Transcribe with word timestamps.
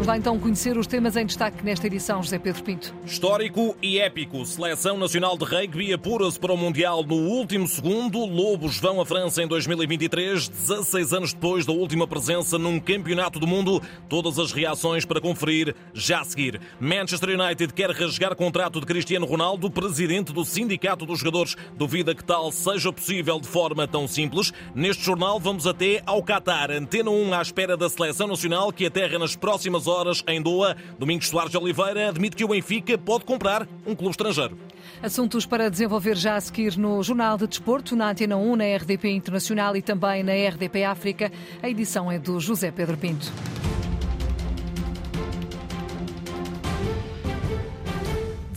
Vamos 0.00 0.16
então 0.16 0.38
conhecer 0.38 0.78
os 0.78 0.86
temas 0.86 1.14
em 1.14 1.26
destaque 1.26 1.62
nesta 1.62 1.86
edição, 1.86 2.22
José 2.22 2.38
Pedro 2.38 2.64
Pinto. 2.64 2.94
Histórico 3.04 3.76
e 3.82 3.98
épico. 3.98 4.46
Seleção 4.46 4.96
Nacional 4.96 5.36
de 5.36 5.44
Rugby 5.44 5.92
apura-se 5.92 6.40
para 6.40 6.54
o 6.54 6.56
Mundial 6.56 7.04
no 7.04 7.16
último 7.16 7.68
segundo. 7.68 8.24
Lobos 8.24 8.78
vão 8.78 8.98
à 8.98 9.04
França 9.04 9.42
em 9.42 9.46
2023, 9.46 10.48
16 10.48 11.12
anos 11.12 11.34
depois 11.34 11.66
da 11.66 11.74
última 11.74 12.06
presença 12.06 12.56
num 12.56 12.80
campeonato 12.80 13.38
do 13.38 13.46
mundo. 13.46 13.82
Todas 14.08 14.38
as 14.38 14.52
reações 14.52 15.04
para 15.04 15.20
conferir 15.20 15.76
já 15.92 16.22
a 16.22 16.24
seguir. 16.24 16.58
Manchester 16.80 17.38
United 17.38 17.74
quer 17.74 17.90
rasgar 17.90 18.34
contrato 18.34 18.80
de 18.80 18.86
Cristiano 18.86 19.26
Ronaldo. 19.26 19.70
Presidente 19.70 20.32
do 20.32 20.46
Sindicato 20.46 21.04
dos 21.04 21.18
Jogadores 21.18 21.58
duvida 21.76 22.14
que 22.14 22.24
tal 22.24 22.50
seja 22.50 22.90
possível 22.90 23.38
de 23.38 23.48
forma 23.48 23.86
tão 23.86 24.08
simples. 24.08 24.50
Neste 24.74 25.04
jornal 25.04 25.38
vamos 25.38 25.66
até 25.66 26.02
ao 26.06 26.22
Qatar. 26.22 26.70
Antena 26.70 27.10
1 27.10 27.34
à 27.34 27.42
espera 27.42 27.76
da 27.76 27.90
Seleção 27.90 28.28
Nacional 28.28 28.72
que 28.72 28.86
aterra 28.86 29.18
nas 29.18 29.36
próximas 29.36 29.89
horas 29.90 30.22
em 30.26 30.40
Doha. 30.40 30.76
Domingos 30.98 31.28
Soares 31.28 31.50
de 31.50 31.58
Oliveira 31.58 32.08
admite 32.08 32.36
que 32.36 32.44
o 32.44 32.48
Benfica 32.48 32.96
pode 32.96 33.24
comprar 33.24 33.66
um 33.86 33.94
clube 33.94 34.12
estrangeiro. 34.12 34.56
Assuntos 35.02 35.46
para 35.46 35.70
desenvolver 35.70 36.16
já 36.16 36.36
a 36.36 36.40
seguir 36.40 36.76
no 36.76 37.02
Jornal 37.02 37.38
de 37.38 37.46
Desporto, 37.46 37.96
na 37.96 38.10
Antena 38.10 38.36
1, 38.36 38.56
na 38.56 38.76
RDP 38.76 39.10
Internacional 39.10 39.76
e 39.76 39.82
também 39.82 40.22
na 40.22 40.32
RDP 40.32 40.84
África. 40.84 41.32
A 41.62 41.68
edição 41.68 42.10
é 42.10 42.18
do 42.18 42.38
José 42.38 42.70
Pedro 42.70 42.96
Pinto. 42.96 43.32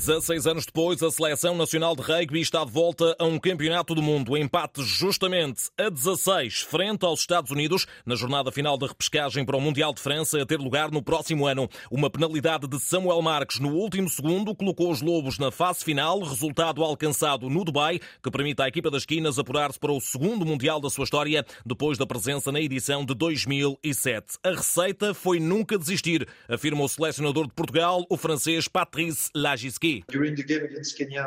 16 0.05 0.47
anos 0.47 0.65
depois, 0.65 1.01
a 1.01 1.09
Seleção 1.09 1.55
Nacional 1.55 1.95
de 1.95 2.01
Rugby 2.01 2.41
está 2.41 2.65
de 2.65 2.71
volta 2.71 3.15
a 3.17 3.23
um 3.23 3.39
campeonato 3.39 3.95
do 3.95 4.01
mundo. 4.01 4.35
Empate 4.35 4.83
justamente 4.83 5.69
a 5.79 5.87
16, 5.87 6.59
frente 6.59 7.05
aos 7.05 7.21
Estados 7.21 7.51
Unidos, 7.51 7.85
na 8.05 8.13
jornada 8.13 8.51
final 8.51 8.77
da 8.77 8.87
repescagem 8.87 9.45
para 9.45 9.55
o 9.55 9.61
Mundial 9.61 9.93
de 9.93 10.01
França, 10.01 10.41
a 10.41 10.45
ter 10.45 10.59
lugar 10.59 10.91
no 10.91 11.01
próximo 11.01 11.47
ano. 11.47 11.69
Uma 11.89 12.09
penalidade 12.09 12.67
de 12.67 12.81
Samuel 12.81 13.21
Marques 13.21 13.61
no 13.61 13.69
último 13.69 14.09
segundo 14.09 14.53
colocou 14.53 14.91
os 14.91 15.01
Lobos 15.01 15.39
na 15.39 15.51
fase 15.51 15.85
final, 15.85 16.19
resultado 16.19 16.83
alcançado 16.83 17.49
no 17.49 17.63
Dubai, 17.63 17.97
que 18.21 18.29
permite 18.29 18.61
à 18.61 18.67
equipa 18.67 18.91
das 18.91 19.03
esquinas 19.03 19.39
apurar-se 19.39 19.79
para 19.79 19.93
o 19.93 20.01
segundo 20.01 20.45
Mundial 20.45 20.81
da 20.81 20.89
sua 20.89 21.05
história, 21.05 21.45
depois 21.65 21.97
da 21.97 22.05
presença 22.05 22.51
na 22.51 22.59
edição 22.59 23.05
de 23.05 23.15
2007. 23.15 24.37
A 24.43 24.49
receita 24.49 25.13
foi 25.13 25.39
nunca 25.39 25.77
desistir, 25.77 26.27
afirma 26.49 26.83
o 26.83 26.89
selecionador 26.89 27.47
de 27.47 27.53
Portugal, 27.53 28.05
o 28.09 28.17
francês 28.17 28.67
Patrice 28.67 29.31
During 30.09 30.35
the 30.35 30.43
game 30.43 30.65
against 30.65 30.97
Kenya, 30.97 31.23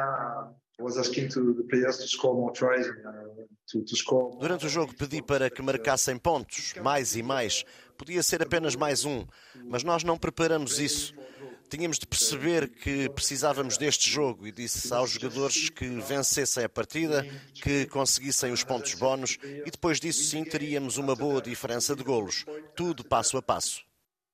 Durante 4.39 4.67
o 4.67 4.69
jogo 4.69 4.95
pedi 4.95 5.23
para 5.23 5.49
que 5.49 5.63
marcassem 5.63 6.19
pontos, 6.19 6.75
mais 6.83 7.17
e 7.17 7.23
mais. 7.23 7.65
Podia 7.97 8.23
ser 8.23 8.43
apenas 8.43 8.77
mais 8.77 9.07
um, 9.07 9.25
mas 9.65 9.83
nós 9.83 10.05
não 10.05 10.19
preparamos 10.19 10.79
isso. 10.79 11.15
Tínhamos 11.69 11.99
de 11.99 12.07
perceber 12.07 12.69
que 12.69 13.09
precisávamos 13.09 13.79
deste 13.79 14.09
jogo 14.09 14.47
e 14.47 14.53
disse 14.53 14.93
aos 14.93 15.11
jogadores 15.11 15.71
que 15.71 15.89
vencessem 16.01 16.65
a 16.65 16.69
partida, 16.69 17.27
que 17.55 17.87
conseguissem 17.87 18.53
os 18.53 18.63
pontos 18.63 18.95
bónus 18.95 19.39
e 19.43 19.71
depois 19.71 19.99
disso 19.99 20.25
sim 20.25 20.45
teríamos 20.45 20.99
uma 20.99 21.17
boa 21.17 21.41
diferença 21.41 21.97
de 21.97 22.05
golos. 22.05 22.45
Tudo 22.77 23.03
passo 23.03 23.37
a 23.39 23.43
passo 23.43 23.86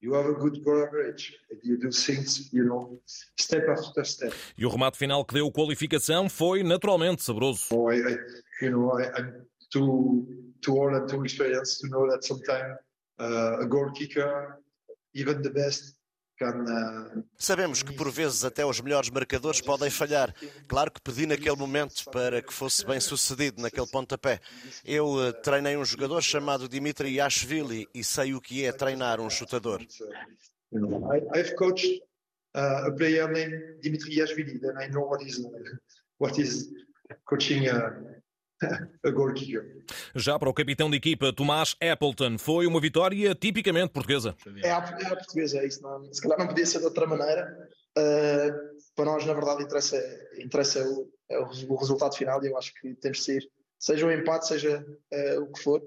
you 0.03 0.15
have 0.15 0.27
a 0.27 0.35
good 0.35 0.63
goal 0.65 0.83
average. 0.83 1.33
You 1.63 1.79
do 1.79 1.91
things, 1.93 2.53
you 2.53 2.65
know, 2.65 3.01
step 3.37 3.69
after 3.69 4.05
step. 4.05 4.35
E 4.59 4.67
o 4.67 4.69
remate 4.69 4.99
final 4.99 5.25
que 5.25 5.33
deu 5.33 5.51
qualificação 5.51 6.29
foi 6.29 6.63
naturalmente 6.65 7.23
saboroso. 7.23 7.69
Oh, 7.71 7.89
I, 7.91 8.01
I, 8.01 8.19
you 8.61 8.71
know, 8.71 8.99
I, 8.99 9.05
I'm 9.17 9.47
too 9.71 10.27
too 10.61 10.77
old 10.77 10.95
and 10.95 11.09
too 11.09 11.25
experienced 11.25 11.81
to 11.81 11.89
know 11.89 12.09
that 12.11 12.25
sometimes 12.25 12.79
uh, 13.19 13.61
a 13.61 13.67
goal 13.67 13.93
kicker, 13.93 14.59
even 15.15 15.41
the 15.41 15.51
best, 15.51 15.95
Sabemos 17.39 17.83
que 17.83 17.93
por 17.93 18.11
vezes 18.11 18.45
até 18.45 18.65
os 18.65 18.81
melhores 18.81 19.11
marcadores 19.11 19.61
podem 19.61 19.91
falhar. 19.91 20.35
Claro 20.67 20.91
que 20.91 21.01
pedi 21.01 21.27
naquele 21.27 21.57
momento 21.57 22.05
para 22.11 22.43
que 22.43 22.53
fosse 22.53 22.85
bem 22.85 23.01
sucedido 23.01 23.63
naquele 23.63 23.87
pontapé. 23.87 24.41
Eu 24.85 25.23
eh, 25.23 25.33
treinei 25.33 25.77
um 25.77 25.85
jogador 25.85 26.21
chamado 26.23 26.69
Dimitri 26.69 27.17
Yashvili 27.17 27.87
e 27.95 28.03
sei 28.03 28.35
o 28.35 28.41
que 28.41 28.65
é 28.65 28.73
treinar 28.73 29.21
um 29.21 29.31
chutador. 29.31 29.81
I've 31.35 31.55
coached 31.57 32.03
uh, 32.55 32.89
a 32.89 32.93
player 32.93 33.31
named 33.31 33.81
Dimitri 33.83 34.17
Yashvili, 34.17 34.59
then 34.59 34.77
I 34.79 34.89
know 34.89 35.03
what 35.03 35.23
is 35.23 35.39
what 36.19 36.39
is 36.41 36.71
coaching 37.25 37.69
uh, 37.69 37.91
a. 37.91 38.22
Já 40.15 40.39
para 40.39 40.49
o 40.49 40.55
capitão 40.55 40.91
de 40.91 40.97
equipa, 40.97 41.33
Tomás 41.33 41.77
Appleton, 41.81 42.39
foi 42.39 42.67
uma 42.67 42.81
vitória 42.81 43.35
tipicamente 43.35 43.91
portuguesa. 43.91 44.37
É 44.63 44.71
a, 44.71 44.79
é 44.79 45.15
portuguesa, 45.15 45.59
é 45.59 45.67
isso. 45.67 45.83
Não, 45.83 46.13
se 46.13 46.21
calhar 46.21 46.39
não 46.39 46.47
podia 46.47 46.67
ser 46.67 46.79
de 46.79 46.85
outra 46.85 47.07
maneira. 47.07 47.69
Uh, 47.97 48.73
para 48.95 49.05
nós, 49.05 49.25
na 49.27 49.35
verdade, 49.35 49.63
interessa, 49.63 49.99
interessa 50.39 50.83
o, 50.87 51.11
é 51.29 51.39
o, 51.39 51.45
o, 51.69 51.77
resultado 51.77 52.17
final 52.17 52.43
e 52.43 52.49
eu 52.49 52.57
acho 52.57 52.73
que 52.75 52.95
temos 52.95 53.19
de 53.19 53.25
ser, 53.25 53.51
seja 53.79 54.07
o 54.07 54.09
um 54.09 54.13
empate, 54.13 54.47
seja 54.47 54.85
uh, 55.13 55.43
o 55.43 55.53
que 55.53 55.63
for, 55.63 55.83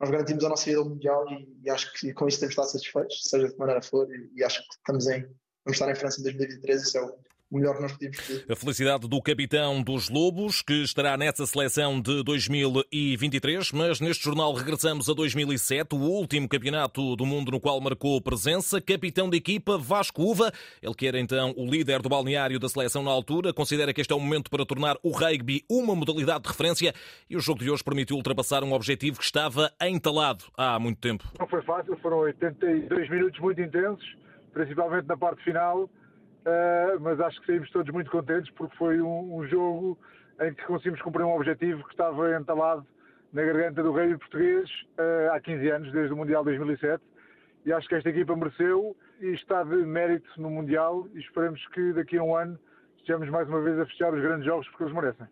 nós 0.00 0.10
garantimos 0.10 0.42
a 0.44 0.48
nossa 0.48 0.70
ida 0.70 0.78
ao 0.78 0.88
Mundial 0.88 1.26
e, 1.30 1.58
e, 1.62 1.70
acho 1.70 1.92
que 1.92 2.14
com 2.14 2.26
isso 2.26 2.40
temos 2.40 2.54
de 2.54 2.60
estar 2.60 2.72
satisfeitos, 2.72 3.22
seja 3.24 3.46
de 3.46 3.52
que 3.52 3.58
maneira 3.58 3.82
for, 3.82 4.08
e, 4.10 4.30
e 4.34 4.42
acho 4.42 4.60
que 4.60 4.74
estamos 4.74 5.06
em, 5.08 5.20
vamos 5.64 5.72
estar 5.72 5.90
em 5.90 5.94
França 5.94 6.20
em 6.20 6.24
2013, 6.24 6.82
isso 6.82 6.96
é 6.96 7.02
o, 7.02 7.14
melhor 7.50 7.76
que 7.76 7.82
nós 7.82 7.92
podíamos. 7.92 8.46
A 8.48 8.56
felicidade 8.56 9.08
do 9.08 9.20
capitão 9.20 9.82
dos 9.82 10.08
Lobos, 10.08 10.62
que 10.62 10.82
estará 10.82 11.16
nessa 11.16 11.44
seleção 11.46 12.00
de 12.00 12.22
2023, 12.22 13.72
mas 13.72 14.00
neste 14.00 14.24
jornal 14.24 14.52
regressamos 14.52 15.08
a 15.08 15.14
2007, 15.14 15.94
o 15.94 15.98
último 15.98 16.48
campeonato 16.48 17.16
do 17.16 17.26
mundo 17.26 17.50
no 17.50 17.60
qual 17.60 17.80
marcou 17.80 18.20
presença. 18.20 18.80
Capitão 18.80 19.28
da 19.28 19.36
equipa, 19.36 19.76
Vasco 19.76 20.22
Uva. 20.22 20.52
Ele 20.82 20.94
que 20.94 21.06
era 21.06 21.18
então 21.18 21.52
o 21.56 21.66
líder 21.66 22.00
do 22.00 22.08
balneário 22.08 22.58
da 22.58 22.68
seleção 22.68 23.02
na 23.02 23.10
altura, 23.10 23.52
considera 23.52 23.92
que 23.92 24.00
este 24.00 24.12
é 24.12 24.16
o 24.16 24.20
momento 24.20 24.50
para 24.50 24.64
tornar 24.64 24.96
o 25.02 25.10
rugby 25.10 25.64
uma 25.68 25.94
modalidade 25.94 26.42
de 26.42 26.48
referência 26.48 26.94
e 27.28 27.36
o 27.36 27.40
jogo 27.40 27.60
de 27.60 27.70
hoje 27.70 27.82
permitiu 27.82 28.16
ultrapassar 28.16 28.62
um 28.62 28.72
objetivo 28.72 29.18
que 29.18 29.24
estava 29.24 29.72
entalado 29.80 30.44
há 30.56 30.78
muito 30.78 31.00
tempo. 31.00 31.24
Não 31.38 31.48
foi 31.48 31.62
fácil, 31.62 31.96
foram 32.00 32.18
82 32.18 33.10
minutos 33.10 33.40
muito 33.40 33.60
intensos, 33.60 34.04
principalmente 34.52 35.06
na 35.06 35.16
parte 35.16 35.42
final 35.42 35.88
uh, 36.46 37.00
mas 37.00 37.20
acho 37.20 37.40
que 37.40 37.46
saímos 37.46 37.70
todos 37.70 37.92
muito 37.92 38.10
contentes 38.10 38.50
porque 38.52 38.76
foi 38.76 39.00
um, 39.00 39.36
um, 39.36 39.46
jogo 39.46 39.98
em 40.40 40.54
que 40.54 40.64
conseguimos 40.64 41.00
cumprir 41.02 41.24
um 41.24 41.34
objetivo 41.34 41.84
que 41.84 41.90
estava 41.90 42.36
entalado 42.36 42.86
na 43.32 43.42
garganta 43.42 43.82
do 43.82 43.92
rei 43.92 44.16
português 44.16 44.68
uh, 44.98 45.32
há 45.32 45.40
15 45.40 45.70
anos, 45.70 45.92
desde 45.92 46.12
o 46.12 46.16
Mundial 46.16 46.44
2007. 46.44 47.02
E 47.66 47.72
acho 47.72 47.86
que 47.88 47.94
esta 47.94 48.08
equipa 48.08 48.34
mereceu 48.34 48.96
e 49.20 49.34
está 49.34 49.62
de 49.62 49.76
mérito 49.76 50.28
no 50.38 50.50
Mundial 50.50 51.06
e 51.14 51.18
esperemos 51.18 51.64
que 51.68 51.92
daqui 51.92 52.16
a 52.16 52.22
um 52.22 52.34
ano 52.34 52.58
estejamos 52.96 53.28
mais 53.28 53.48
uma 53.48 53.60
vez 53.60 53.78
a 53.78 53.86
fechar 53.86 54.12
os 54.14 54.20
grandes 54.20 54.46
jogos 54.46 54.66
porque 54.68 54.84
eles 54.84 54.94
merecem. 54.94 55.26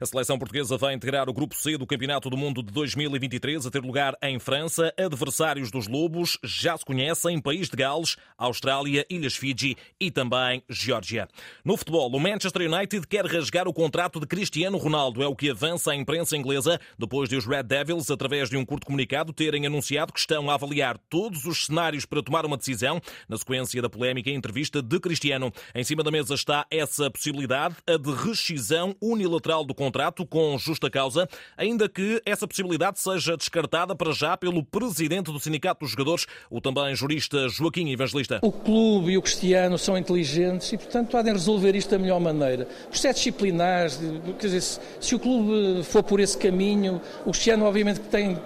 A 0.00 0.06
seleção 0.06 0.36
portuguesa 0.36 0.76
vai 0.76 0.92
integrar 0.92 1.28
o 1.28 1.32
grupo 1.32 1.54
C 1.54 1.78
do 1.78 1.86
Campeonato 1.86 2.28
do 2.28 2.36
Mundo 2.36 2.64
de 2.64 2.72
2023, 2.72 3.64
a 3.64 3.70
ter 3.70 3.80
lugar 3.80 4.16
em 4.20 4.40
França. 4.40 4.92
Adversários 4.98 5.70
dos 5.70 5.86
Lobos 5.86 6.36
já 6.42 6.76
se 6.76 6.84
conhecem: 6.84 7.40
País 7.40 7.68
de 7.68 7.76
Gales, 7.76 8.16
Austrália, 8.36 9.06
Ilhas 9.08 9.36
Fiji 9.36 9.76
e 10.00 10.10
também 10.10 10.62
Geórgia. 10.68 11.28
No 11.64 11.76
futebol, 11.76 12.10
o 12.10 12.18
Manchester 12.18 12.68
United 12.70 13.06
quer 13.06 13.24
rasgar 13.24 13.68
o 13.68 13.72
contrato 13.72 14.18
de 14.18 14.26
Cristiano 14.26 14.78
Ronaldo. 14.78 15.22
É 15.22 15.28
o 15.28 15.36
que 15.36 15.50
avança 15.50 15.92
a 15.92 15.96
imprensa 15.96 16.36
inglesa 16.36 16.80
depois 16.98 17.28
de 17.28 17.36
os 17.36 17.46
Red 17.46 17.62
Devils, 17.62 18.10
através 18.10 18.50
de 18.50 18.56
um 18.56 18.64
curto 18.64 18.86
comunicado, 18.86 19.32
terem 19.32 19.64
anunciado 19.64 20.12
que 20.12 20.18
estão 20.18 20.50
a 20.50 20.54
avaliar 20.54 20.98
todos 21.08 21.44
os 21.44 21.66
cenários 21.66 22.04
para 22.04 22.22
tomar 22.22 22.44
uma 22.44 22.56
decisão, 22.56 23.00
na 23.28 23.36
sequência 23.36 23.80
da 23.80 23.88
polémica 23.88 24.30
entrevista 24.30 24.82
de 24.82 24.98
Cristiano. 24.98 25.52
Em 25.72 25.84
cima 25.84 26.02
da 26.02 26.10
mesa 26.10 26.34
está 26.34 26.66
essa 26.68 27.08
possibilidade, 27.10 27.76
a 27.86 27.96
de 27.96 28.10
rescisão 28.10 28.96
unilateral 29.00 29.64
do 29.64 29.74
contrato 29.74 29.83
contrato 29.84 30.24
com 30.24 30.56
justa 30.58 30.90
causa, 30.90 31.28
ainda 31.58 31.88
que 31.88 32.22
essa 32.24 32.48
possibilidade 32.48 32.98
seja 32.98 33.36
descartada 33.36 33.94
para 33.94 34.12
já 34.12 34.34
pelo 34.34 34.64
presidente 34.64 35.30
do 35.30 35.38
Sindicato 35.38 35.80
dos 35.80 35.90
Jogadores, 35.90 36.26
o 36.48 36.58
também 36.58 36.94
jurista 36.94 37.48
Joaquim 37.50 37.90
Evangelista. 37.92 38.38
O 38.42 38.50
clube 38.50 39.12
e 39.12 39.18
o 39.18 39.22
Cristiano 39.22 39.76
são 39.76 39.98
inteligentes 39.98 40.72
e, 40.72 40.78
portanto, 40.78 41.10
podem 41.10 41.34
resolver 41.34 41.74
isto 41.76 41.90
da 41.90 41.98
melhor 41.98 42.18
maneira. 42.18 42.66
Processos 42.88 43.16
disciplinares, 43.16 44.00
quer 44.38 44.46
dizer, 44.46 44.80
se 45.00 45.14
o 45.14 45.18
clube 45.18 45.82
for 45.84 46.02
por 46.02 46.18
esse 46.18 46.38
caminho, 46.38 47.00
o 47.26 47.30
Cristiano, 47.30 47.66
obviamente, 47.66 48.00
que 48.00 48.08
tem 48.08 48.38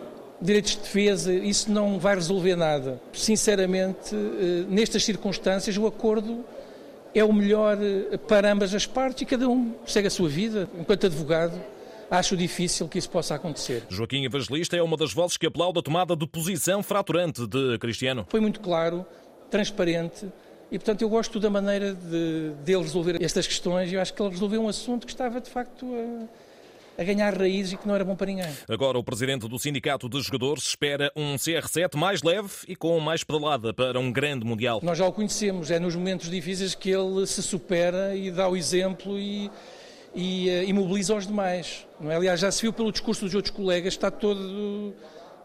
direitos 0.42 0.72
de 0.72 0.78
defesa, 0.78 1.32
isso 1.32 1.70
não 1.70 1.98
vai 2.00 2.16
resolver 2.16 2.56
nada. 2.56 3.00
Sinceramente, 3.12 4.14
eh, 4.14 4.64
nestas 4.68 5.04
circunstâncias, 5.04 5.76
o 5.76 5.86
acordo 5.86 6.44
é 7.14 7.24
o 7.24 7.32
melhor 7.32 7.78
eh, 7.80 8.16
para 8.16 8.52
ambas 8.52 8.74
as 8.74 8.86
partes 8.86 9.22
e 9.22 9.26
cada 9.26 9.48
um 9.48 9.74
segue 9.86 10.08
a 10.08 10.10
sua 10.10 10.28
vida. 10.28 10.68
Enquanto 10.78 11.06
advogado, 11.06 11.60
acho 12.10 12.36
difícil 12.36 12.88
que 12.88 12.98
isso 12.98 13.10
possa 13.10 13.34
acontecer. 13.34 13.84
Joaquim 13.88 14.24
Evangelista 14.24 14.76
é 14.76 14.82
uma 14.82 14.96
das 14.96 15.12
vozes 15.12 15.36
que 15.36 15.46
aplaude 15.46 15.78
a 15.78 15.82
tomada 15.82 16.16
de 16.16 16.26
posição 16.26 16.82
fraturante 16.82 17.46
de 17.46 17.78
Cristiano. 17.78 18.26
Foi 18.28 18.40
muito 18.40 18.60
claro, 18.60 19.04
transparente 19.50 20.26
e, 20.70 20.78
portanto, 20.78 21.02
eu 21.02 21.08
gosto 21.08 21.40
da 21.40 21.48
maneira 21.48 21.94
de, 21.94 22.52
de 22.64 22.72
ele 22.72 22.82
resolver 22.82 23.22
estas 23.22 23.46
questões 23.46 23.90
e 23.90 23.94
eu 23.94 24.00
acho 24.00 24.12
que 24.12 24.20
ele 24.20 24.30
resolveu 24.30 24.62
um 24.62 24.68
assunto 24.68 25.06
que 25.06 25.12
estava, 25.12 25.40
de 25.40 25.48
facto, 25.48 25.86
a 25.94 26.47
a 26.98 27.04
ganhar 27.04 27.32
raízes 27.32 27.74
e 27.74 27.76
que 27.76 27.86
não 27.86 27.94
era 27.94 28.04
bom 28.04 28.16
para 28.16 28.26
ninguém. 28.26 28.52
Agora, 28.68 28.98
o 28.98 29.04
presidente 29.04 29.48
do 29.48 29.56
Sindicato 29.56 30.08
de 30.08 30.20
Jogadores 30.20 30.64
espera 30.64 31.12
um 31.14 31.36
CR7 31.36 31.96
mais 31.96 32.24
leve 32.24 32.50
e 32.66 32.74
com 32.74 32.98
mais 32.98 33.22
pedalada 33.22 33.72
para 33.72 34.00
um 34.00 34.10
grande 34.10 34.44
Mundial. 34.44 34.80
Nós 34.82 34.98
já 34.98 35.06
o 35.06 35.12
conhecemos, 35.12 35.70
é 35.70 35.78
nos 35.78 35.94
momentos 35.94 36.28
difíceis 36.28 36.74
que 36.74 36.90
ele 36.90 37.24
se 37.26 37.40
supera 37.40 38.16
e 38.16 38.32
dá 38.32 38.48
o 38.48 38.56
exemplo 38.56 39.16
e, 39.16 39.48
e, 40.12 40.48
eh, 40.48 40.64
e 40.64 40.72
mobiliza 40.72 41.14
os 41.14 41.26
demais. 41.26 41.86
Não 42.00 42.10
é? 42.10 42.16
Aliás, 42.16 42.40
já 42.40 42.50
se 42.50 42.62
viu 42.62 42.72
pelo 42.72 42.90
discurso 42.90 43.24
dos 43.24 43.34
outros 43.34 43.54
colegas, 43.54 43.94
está 43.94 44.10
todo, 44.10 44.92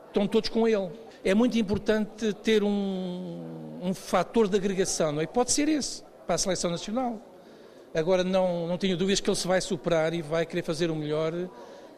estão 0.08 0.28
todos 0.28 0.50
com 0.50 0.68
ele. 0.68 0.90
É 1.24 1.36
muito 1.36 1.58
importante 1.60 2.34
ter 2.34 2.64
um, 2.64 3.80
um 3.82 3.94
fator 3.94 4.48
de 4.48 4.58
agregação, 4.58 5.12
não 5.12 5.22
é? 5.22 5.28
Pode 5.28 5.52
ser 5.52 5.68
esse, 5.68 6.04
para 6.26 6.36
a 6.36 6.38
seleção 6.38 6.72
nacional. 6.72 7.33
Agora, 7.94 8.24
não, 8.24 8.68
não 8.68 8.78
tenho 8.78 8.98
dúvidas 8.98 9.20
que 9.20 9.30
ele 9.30 9.38
se 9.38 9.48
vai 9.48 9.62
superar 9.62 10.14
e 10.14 10.22
vai 10.22 10.46
querer 10.46 10.64
fazer 10.64 10.90
o 10.90 10.96
melhor 10.96 11.34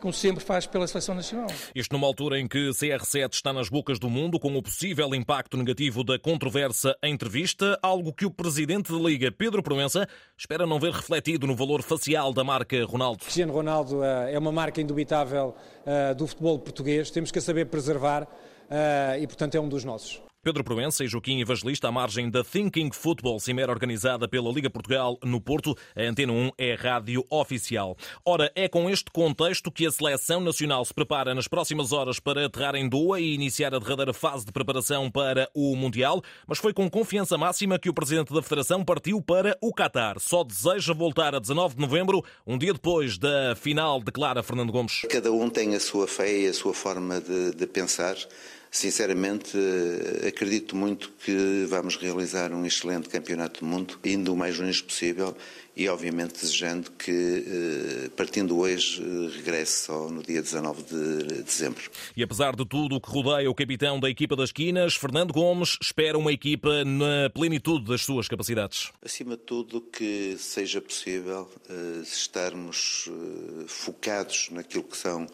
como 0.05 0.13
sempre 0.13 0.43
faz 0.43 0.67
pela 0.67 0.85
Seleção 0.87 1.15
Nacional. 1.15 1.47
Isto 1.73 1.93
numa 1.93 2.05
altura 2.05 2.39
em 2.39 2.47
que 2.47 2.69
CR7 2.69 3.33
está 3.33 3.51
nas 3.51 3.69
bocas 3.69 3.97
do 3.97 4.07
mundo 4.07 4.39
com 4.39 4.55
o 4.55 4.61
possível 4.61 5.15
impacto 5.15 5.57
negativo 5.57 6.03
da 6.03 6.19
controversa 6.19 6.95
entrevista, 7.03 7.79
algo 7.81 8.13
que 8.13 8.25
o 8.25 8.29
presidente 8.29 8.91
da 8.91 8.99
Liga, 8.99 9.31
Pedro 9.31 9.63
Proença, 9.63 10.07
espera 10.37 10.67
não 10.67 10.79
ver 10.79 10.91
refletido 10.91 11.47
no 11.47 11.55
valor 11.55 11.81
facial 11.81 12.33
da 12.33 12.43
marca 12.43 12.85
Ronaldo. 12.85 13.19
Cristiano 13.23 13.53
Ronaldo 13.53 14.03
eh, 14.03 14.33
é 14.33 14.37
uma 14.37 14.51
marca 14.51 14.79
indubitável 14.79 15.55
eh, 15.85 16.13
do 16.13 16.27
futebol 16.27 16.59
português, 16.59 17.09
temos 17.09 17.31
que 17.31 17.39
a 17.39 17.41
saber 17.41 17.65
preservar 17.65 18.27
eh, 18.69 19.19
e, 19.21 19.27
portanto, 19.27 19.55
é 19.55 19.59
um 19.59 19.67
dos 19.67 19.83
nossos. 19.83 20.24
Pedro 20.45 20.63
Proença 20.63 21.03
e 21.03 21.07
Joaquim 21.07 21.41
Evangelista 21.41 21.87
à 21.87 21.91
margem 21.91 22.29
da 22.29 22.43
Thinking 22.43 22.91
Football, 22.91 23.39
cimeira 23.39 23.71
organizada 23.71 24.27
pela 24.27 24.51
Liga 24.51 24.69
Portugal 24.69 25.17
no 25.23 25.41
Porto. 25.41 25.75
A 25.95 26.03
Antena 26.03 26.31
1 26.33 26.51
é 26.55 26.75
rádio 26.75 27.25
oficial. 27.31 27.97
Ora, 28.23 28.51
é 28.53 28.67
com 28.67 28.87
este 28.87 29.09
contexto 29.09 29.71
que 29.71 29.87
a 29.87 29.91
Seleção 29.91 30.39
Nacional 30.39 30.85
se 30.85 30.93
prepara 30.93 31.33
nas 31.33 31.47
próximas 31.47 31.91
horas 31.91 32.19
para 32.19 32.45
aterrar 32.45 32.75
em 32.75 32.87
Doha 32.87 33.19
e 33.19 33.33
iniciar 33.33 33.73
a 33.73 33.79
derradeira 33.79 34.13
fase 34.13 34.45
de 34.45 34.51
preparação 34.51 35.09
para 35.09 35.49
o 35.51 35.75
Mundial, 35.75 36.21
mas 36.47 36.59
foi 36.59 36.73
com 36.73 36.87
confiança 36.87 37.39
máxima 37.39 37.79
que 37.79 37.89
o 37.89 37.93
Presidente 37.95 38.31
da 38.31 38.43
Federação 38.43 38.85
partiu 38.85 39.19
para 39.23 39.57
o 39.59 39.73
Qatar. 39.73 40.19
Só 40.19 40.43
deseja 40.43 40.93
voltar 40.93 41.33
a 41.33 41.39
19 41.39 41.73
de 41.73 41.81
novembro, 41.81 42.23
um 42.45 42.55
dia 42.55 42.71
depois 42.71 43.17
da 43.17 43.55
final, 43.55 43.99
declara 43.99 44.43
Fernando 44.43 44.71
Gomes. 44.71 45.01
Cada 45.09 45.31
um 45.31 45.49
tem 45.49 45.73
a 45.73 45.79
sua 45.79 46.07
fé 46.07 46.41
e 46.41 46.45
a 46.45 46.53
sua 46.53 46.75
forma 46.75 47.19
de, 47.19 47.55
de 47.55 47.65
pensar. 47.65 48.15
Sinceramente, 48.75 49.57
eh, 49.57 50.27
acredito 50.27 50.75
muito 50.75 51.09
que 51.23 51.65
vamos 51.69 51.95
realizar 51.95 52.51
um 52.51 52.65
excelente 52.65 53.07
campeonato 53.07 53.61
do 53.61 53.65
mundo, 53.65 53.97
indo 54.03 54.33
o 54.33 54.35
mais 54.35 54.59
longe 54.59 54.83
possível 54.83 55.33
e, 55.77 55.87
obviamente, 55.87 56.33
desejando 56.33 56.91
que, 56.91 57.09
eh, 57.09 58.09
partindo 58.17 58.57
hoje, 58.57 59.01
eh, 59.01 59.37
regresse 59.37 59.85
só 59.85 60.09
no 60.09 60.21
dia 60.21 60.41
19 60.41 60.83
de 60.83 61.41
dezembro. 61.41 61.89
E 62.17 62.21
apesar 62.21 62.53
de 62.53 62.65
tudo 62.65 62.97
o 62.97 62.99
que 62.99 63.09
rodeia 63.09 63.49
o 63.49 63.55
capitão 63.55 63.97
da 63.97 64.09
equipa 64.09 64.35
das 64.35 64.51
Quinas, 64.51 64.93
Fernando 64.95 65.31
Gomes 65.31 65.77
espera 65.81 66.17
uma 66.17 66.33
equipa 66.33 66.83
na 66.83 67.29
plenitude 67.33 67.85
das 67.85 68.01
suas 68.01 68.27
capacidades. 68.27 68.91
Acima 69.01 69.37
de 69.37 69.43
tudo, 69.43 69.79
que 69.79 70.35
seja 70.37 70.81
possível 70.81 71.49
estarmos 72.03 73.07
focados 73.67 74.49
naquilo 74.51 74.83
que 74.83 74.97
são 74.97 75.25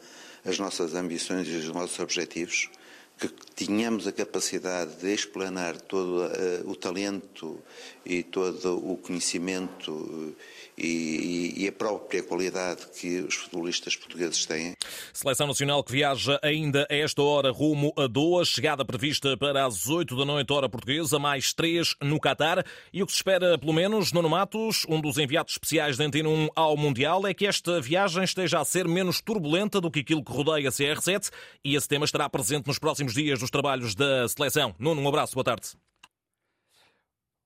as 0.45 0.59
nossas 0.59 0.93
ambições 0.93 1.47
e 1.47 1.55
os 1.55 1.67
nossos 1.69 1.97
objetivos 1.97 2.69
que 3.21 3.29
tínhamos 3.55 4.07
a 4.07 4.11
capacidade 4.11 4.95
de 4.95 5.13
explanar 5.13 5.79
todo 5.79 6.25
uh, 6.25 6.69
o 6.69 6.75
talento 6.75 7.59
e 8.03 8.23
todo 8.23 8.77
o 8.77 8.97
conhecimento 8.97 10.35
e, 10.75 11.53
e, 11.63 11.67
a 11.67 11.71
própria 11.71 12.23
qualidade 12.23 12.87
que 12.99 13.19
os 13.19 13.35
futebolistas 13.35 13.95
portugueses 13.95 14.45
têm. 14.47 14.73
Seleção 15.13 15.45
Nacional 15.45 15.83
que 15.83 15.91
viaja 15.91 16.39
ainda 16.41 16.87
a 16.89 16.95
esta 16.95 17.21
hora 17.21 17.51
rumo 17.51 17.93
a 17.95 18.07
Doha, 18.07 18.43
chegada 18.43 18.83
prevista 18.83 19.37
para 19.37 19.65
as 19.65 19.87
8 19.87 20.15
da 20.17 20.25
noite, 20.25 20.51
hora 20.51 20.67
portuguesa, 20.67 21.19
mais 21.19 21.53
3 21.53 21.95
no 22.01 22.19
Qatar. 22.19 22.65
E 22.91 23.03
o 23.03 23.05
que 23.05 23.11
se 23.11 23.19
espera, 23.19 23.57
pelo 23.59 23.73
menos, 23.73 24.11
Nuno 24.11 24.29
Matos, 24.29 24.83
um 24.89 24.99
dos 24.99 25.19
enviados 25.19 25.53
especiais 25.53 25.97
da 25.97 26.05
Antena 26.05 26.29
1 26.29 26.49
ao 26.55 26.75
Mundial, 26.75 27.27
é 27.27 27.33
que 27.33 27.45
esta 27.45 27.79
viagem 27.79 28.23
esteja 28.23 28.59
a 28.59 28.65
ser 28.65 28.87
menos 28.87 29.21
turbulenta 29.21 29.79
do 29.79 29.91
que 29.91 29.99
aquilo 29.99 30.23
que 30.23 30.31
rodeia 30.31 30.69
a 30.69 30.71
CR7 30.71 31.29
e 31.63 31.75
esse 31.75 31.87
tema 31.87 32.05
estará 32.05 32.27
presente 32.27 32.65
nos 32.65 32.79
próximos 32.79 33.10
dias 33.13 33.39
dos 33.39 33.49
trabalhos 33.49 33.95
da 33.95 34.27
seleção. 34.27 34.75
Nuno, 34.79 35.01
um 35.01 35.07
abraço, 35.07 35.33
boa 35.33 35.43
tarde. 35.43 35.71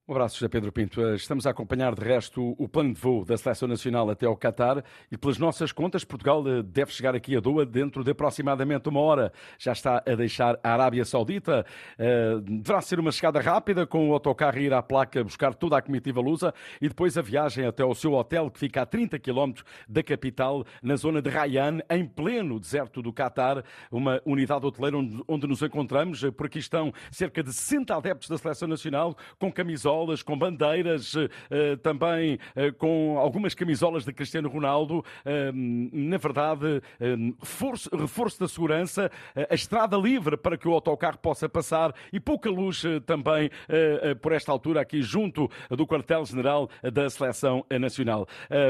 Um 0.07 0.11
abraço, 0.11 0.35
José 0.35 0.47
Pedro 0.47 0.71
Pinto. 0.71 1.01
Eh, 1.01 1.15
estamos 1.15 1.47
a 1.47 1.49
acompanhar, 1.49 1.95
de 1.95 2.03
resto, 2.03 2.55
o 2.59 2.69
plano 2.69 2.93
de 2.93 3.01
voo 3.01 3.25
da 3.25 3.35
Seleção 3.35 3.67
Nacional 3.67 4.07
até 4.07 4.27
ao 4.27 4.37
Qatar 4.37 4.83
e, 5.11 5.17
pelas 5.17 5.39
nossas 5.39 5.71
contas, 5.71 6.03
Portugal 6.03 6.47
eh, 6.47 6.61
deve 6.61 6.91
chegar 6.91 7.15
aqui 7.15 7.35
a 7.35 7.39
Doha 7.39 7.65
dentro 7.65 8.03
de 8.03 8.11
aproximadamente 8.11 8.87
uma 8.87 8.99
hora. 8.99 9.33
Já 9.57 9.71
está 9.71 10.03
a 10.05 10.13
deixar 10.13 10.59
a 10.63 10.73
Arábia 10.73 11.03
Saudita. 11.05 11.65
Eh, 11.97 12.35
deverá 12.39 12.81
ser 12.81 12.99
uma 12.99 13.11
chegada 13.11 13.41
rápida, 13.41 13.87
com 13.87 14.07
o 14.07 14.13
autocarro 14.13 14.59
ir 14.59 14.71
à 14.73 14.83
placa 14.83 15.23
buscar 15.23 15.55
toda 15.55 15.75
a 15.75 15.81
comitiva 15.81 16.21
lusa 16.21 16.53
e 16.79 16.87
depois 16.87 17.17
a 17.17 17.23
viagem 17.23 17.65
até 17.65 17.81
ao 17.81 17.95
seu 17.95 18.13
hotel, 18.13 18.51
que 18.51 18.59
fica 18.59 18.83
a 18.83 18.85
30 18.85 19.17
km 19.17 19.53
da 19.89 20.03
capital, 20.03 20.63
na 20.83 20.95
zona 20.97 21.19
de 21.19 21.31
Rayyan, 21.31 21.79
em 21.89 22.05
pleno 22.05 22.59
deserto 22.59 23.01
do 23.01 23.11
Qatar, 23.11 23.63
uma 23.91 24.21
unidade 24.23 24.67
hoteleira 24.67 24.97
onde 25.27 25.47
nos 25.47 25.63
encontramos. 25.63 26.23
Por 26.37 26.45
aqui 26.45 26.59
estão 26.59 26.93
cerca 27.11 27.41
de 27.41 27.51
60 27.51 27.95
adeptos 27.95 28.29
da 28.29 28.37
Seleção 28.37 28.67
Nacional, 28.67 29.17
com 29.39 29.51
camisola 29.51 29.94
camisolas, 29.95 30.21
com 30.21 30.37
bandeiras, 30.37 31.15
eh, 31.15 31.29
eh, 31.49 31.75
também 31.77 32.37
eh, 32.55 32.71
com 32.71 33.17
algumas 33.17 33.53
camisolas 33.53 34.03
de 34.03 34.11
Cristiano 34.11 34.49
Ronaldo. 34.49 35.03
Na 35.91 36.17
verdade, 36.17 36.81
reforço, 37.39 37.89
reforço 37.95 38.39
da 38.39 38.47
segurança, 38.47 39.11
a 39.49 39.53
estrada 39.53 39.97
livre 39.97 40.37
para 40.37 40.57
que 40.57 40.67
o 40.67 40.73
autocarro 40.73 41.17
possa 41.17 41.47
passar 41.47 41.93
e 42.11 42.19
pouca 42.19 42.49
luz 42.49 42.83
também 43.05 43.49
por 44.21 44.31
esta 44.31 44.51
altura 44.51 44.81
aqui 44.81 45.01
junto 45.01 45.49
do 45.69 45.85
quartel-general 45.85 46.69
da 46.81 47.09
Seleção 47.09 47.65
Nacional. 47.79 48.27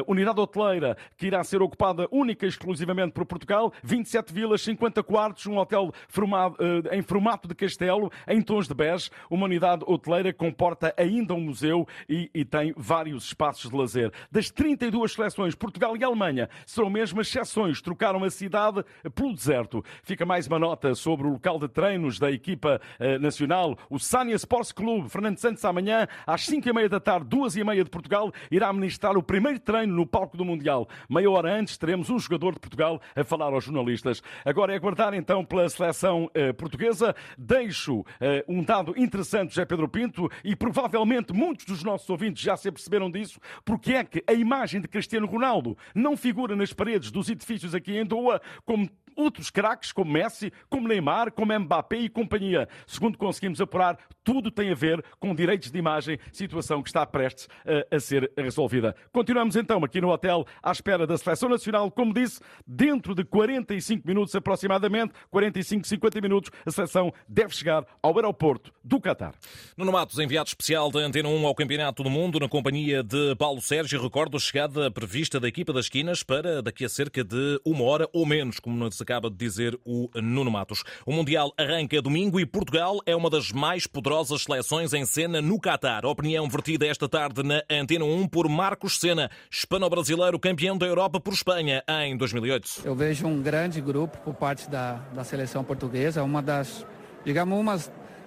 Unidade 0.08 0.40
hoteleira 0.40 0.98
que 1.18 1.28
irá 1.28 1.44
ser 1.44 1.62
ocupada 1.62 2.08
única 2.12 2.46
e 2.46 2.50
exclusivamente 2.50 3.14
por 3.14 3.26
Portugal, 3.26 3.72
27 3.84 4.34
vilas, 4.34 4.62
50 4.62 5.04
quartos, 5.04 5.46
um 5.48 5.58
hotel 5.58 5.92
formado, 6.08 6.58
em 6.92 7.02
formato 7.02 7.48
de 7.48 7.56
castelo, 7.56 8.12
em 8.28 8.42
tons 8.42 8.68
de 8.68 8.74
bege, 8.74 9.10
uma 9.30 9.46
unidade 9.46 9.84
hoteleira 9.88 10.32
que 10.32 10.40
comporta 10.40 10.94
ainda 10.98 11.15
ainda 11.16 11.34
um 11.34 11.40
museu 11.40 11.88
e, 12.08 12.30
e, 12.34 12.44
tem 12.44 12.74
vários 12.76 13.26
espaços 13.26 13.70
de 13.70 13.76
lazer. 13.76 14.12
Das 14.32 14.50
32 14.50 15.14
seleções, 15.14 15.56
Portugal 15.56 15.96
e 15.96 16.04
Alemanha 16.04 16.50
serão 16.66 16.90
mesmo 16.90 17.22
as 17.22 17.28
exceções, 17.28 17.82
trocaram 17.82 18.24
a 18.24 18.30
cidade 18.30 18.84
pelo 19.14 19.34
deserto. 19.34 19.84
Fica 20.04 20.26
mais 20.26 20.48
uma 20.48 20.60
nota 20.60 20.94
sobre 20.96 21.28
o 21.28 21.32
local 21.32 21.60
de 21.60 21.68
treinos 21.68 22.20
da 22.20 22.32
equipa 22.32 22.82
eh, 23.00 23.18
nacional, 23.18 23.78
o 23.90 24.00
Sânia 24.00 24.36
Sports 24.36 24.72
Clube. 24.72 25.10
Fernando 25.10 25.38
Santos, 25.38 25.64
amanhã, 25.66 26.08
às 26.26 26.46
5 26.46 26.68
e 26.68 26.74
meia 26.74 26.90
da 26.90 27.00
tarde, 27.00 27.28
2 27.28 27.56
e 27.58 27.64
meia 27.64 27.84
de 27.84 27.90
Portugal, 27.90 28.32
irá 28.52 28.72
ministrar 28.72 29.18
o 29.18 29.24
primeiro 29.24 29.60
treino 29.60 29.96
no 29.96 30.06
palco 30.06 30.38
do 30.38 30.46
Mundial. 30.46 30.88
Meia 31.10 31.30
hora 31.30 31.54
antes, 31.54 31.78
teremos 31.78 32.10
um 32.10 32.20
jogador 32.20 32.54
de 32.54 32.60
Portugal 32.60 33.02
a 33.16 33.24
falar 33.24 33.54
aos 33.54 33.64
jornalistas. 33.64 34.22
Agora 34.44 34.74
é 34.74 34.76
aguardar 34.76 35.14
então 35.14 35.44
pela 35.44 35.68
seleção 35.70 36.30
eh, 36.34 36.54
portuguesa. 36.54 37.16
Deixo 37.38 38.06
eh, 38.20 38.44
um 38.48 38.64
dado 38.64 38.94
interessante, 38.98 39.50
José 39.50 39.66
Pedro 39.66 39.88
Pinto, 39.88 40.30
e 40.44 40.56
provavelmente 40.56 41.05
Provavelmente 41.06 41.34
muitos 41.34 41.66
dos 41.66 41.84
nossos 41.84 42.10
ouvintes 42.10 42.42
já 42.42 42.58
se 42.58 42.68
aperceberam 42.68 43.12
disso, 43.12 43.40
porque 43.64 43.94
é 43.94 44.04
que 44.04 44.24
a 44.26 44.34
imagem 44.34 44.82
de 44.82 44.88
Cristiano 44.88 45.28
Ronaldo 45.28 45.78
não 45.94 46.18
figura 46.18 46.56
nas 46.56 46.74
paredes 46.74 47.12
dos 47.12 47.30
edifícios 47.30 47.76
aqui 47.76 47.96
em 47.96 48.04
Doha 48.04 48.42
como 48.66 48.90
outros 49.16 49.50
craques 49.50 49.92
como 49.92 50.12
Messi, 50.12 50.52
como 50.70 50.88
Neymar, 50.88 51.32
como 51.32 51.58
Mbappé 51.58 51.98
e 51.98 52.10
companhia. 52.10 52.68
Segundo 52.86 53.18
conseguimos 53.18 53.62
apurar, 53.62 53.98
tudo 54.24 54.52
tem 54.52 54.72
a 54.72 54.76
ver 54.76 55.04
com 55.20 55.34
direitos 55.34 55.72
de 55.72 55.78
imagem, 55.78 56.20
situação 56.32 56.82
que 56.82 56.90
está 56.90 57.06
prestes 57.06 57.48
a, 57.66 57.96
a 57.96 58.00
ser 58.00 58.32
resolvida. 58.38 58.96
Continuamos 59.12 59.56
então 59.56 59.84
aqui 59.84 60.02
no 60.02 60.10
hotel 60.10 60.46
à 60.62 60.72
espera 60.72 61.08
da 61.08 61.18
Seleção 61.18 61.50
Nacional. 61.50 61.92
Como 61.92 62.14
disse, 62.14 62.40
dentro 62.66 63.14
de 63.14 63.24
45 63.24 64.08
minutos 64.08 64.36
aproximadamente, 64.36 65.14
45, 65.30 65.88
50 65.88 66.22
minutos, 66.22 66.52
a 66.66 66.72
seleção 66.72 67.14
deve 67.28 67.54
chegar 67.56 67.86
ao 68.02 68.16
aeroporto 68.16 68.72
do 68.84 69.00
Qatar. 69.00 69.34
Nuno 69.78 69.92
Matos, 69.92 70.20
enviado 70.20 70.48
especial 70.48 70.92
da 70.92 71.00
Antena 71.00 71.30
1 71.30 71.46
ao 71.46 71.56
Campeonato 71.56 72.04
do 72.04 72.10
Mundo, 72.10 72.40
na 72.40 72.48
companhia 72.48 73.04
de 73.04 73.36
Paulo 73.36 73.62
Sérgio. 73.62 74.02
Recordo 74.02 74.38
a 74.38 74.40
chegada 74.40 74.92
prevista 74.92 75.40
da 75.40 75.48
equipa 75.48 75.74
das 75.74 75.86
esquinas 75.86 76.24
para 76.24 76.62
daqui 76.62 76.86
a 76.86 76.90
cerca 76.90 77.24
de 77.24 77.60
uma 77.66 77.84
hora 77.84 78.10
ou 78.14 78.26
menos, 78.26 78.60
como 78.60 78.76
nos 78.78 78.96
acaba 79.06 79.30
de 79.30 79.38
dizer 79.38 79.80
o 79.86 80.10
Nuno 80.16 80.50
Matos. 80.50 80.84
O 81.06 81.14
Mundial 81.14 81.54
arranca 81.58 82.02
domingo 82.02 82.40
e 82.40 82.46
Portugal 82.46 83.00
é 83.06 83.16
uma 83.16 83.30
das 83.30 83.52
mais 83.52 83.86
poderosas 83.86 84.44
seleções 84.44 84.94
em 84.94 85.06
cena 85.06 85.42
no 85.42 85.60
Qatar. 85.60 86.06
Opinião 86.06 86.50
vertida 86.50 86.88
esta 86.88 87.08
tarde 87.08 87.44
na 87.44 87.62
Antena 87.70 88.04
1 88.04 88.28
por 88.28 88.50
Marcos 88.50 89.00
Sena, 89.00 89.30
hispano-brasileiro 89.52 90.40
campeão 90.40 90.78
da 90.78 90.88
Europa 90.88 91.20
por 91.20 91.34
Espanha 91.34 91.84
em 91.88 92.18
2008. 92.18 92.82
Eu 92.84 92.96
vejo 92.96 93.28
um 93.28 93.42
grande 93.42 93.80
grupo 93.80 94.18
por 94.20 94.34
parte 94.34 94.70
da, 94.70 94.94
da 95.14 95.24
seleção 95.24 95.64
portuguesa, 95.64 96.24
uma 96.24 96.42
das, 96.42 96.86
digamos, 97.24 97.58
uma 97.58 97.80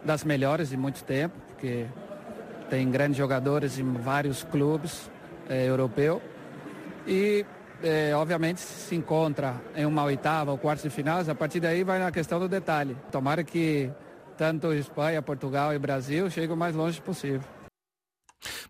das 0.04 0.22
melhores 0.22 0.70
de 0.70 0.76
muito 0.76 1.02
tempo, 1.02 1.34
porque 1.48 1.86
tem 2.70 2.88
grandes 2.88 3.16
jogadores 3.16 3.78
em 3.78 3.92
vários 3.94 4.44
clubes 4.44 5.10
eh, 5.48 5.66
europeus. 5.66 6.20
E 7.06 7.44
é, 7.82 8.12
obviamente 8.14 8.60
se 8.60 8.94
encontra 8.94 9.54
em 9.76 9.86
uma 9.86 10.04
oitava 10.04 10.50
ou 10.50 10.58
quarta 10.58 10.82
de 10.82 10.90
final, 10.90 11.20
a 11.28 11.34
partir 11.34 11.60
daí 11.60 11.84
vai 11.84 11.98
na 11.98 12.10
questão 12.10 12.38
do 12.38 12.48
detalhe. 12.48 12.96
Tomara 13.10 13.44
que 13.44 13.90
tanto 14.36 14.72
Espanha, 14.72 15.20
Portugal 15.20 15.74
e 15.74 15.78
Brasil 15.78 16.30
cheguem 16.30 16.54
o 16.54 16.56
mais 16.56 16.74
longe 16.74 17.00
possível. 17.00 17.42